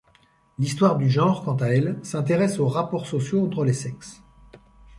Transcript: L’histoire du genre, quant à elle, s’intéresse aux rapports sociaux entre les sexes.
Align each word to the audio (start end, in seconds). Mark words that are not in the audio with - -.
L’histoire 0.57 0.97
du 0.97 1.11
genre, 1.11 1.43
quant 1.45 1.57
à 1.57 1.67
elle, 1.67 1.99
s’intéresse 2.01 2.57
aux 2.57 2.67
rapports 2.67 3.05
sociaux 3.05 3.45
entre 3.45 3.63
les 3.63 3.71
sexes. 3.73 4.23